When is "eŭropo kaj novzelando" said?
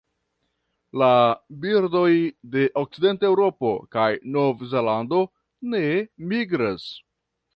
3.29-5.23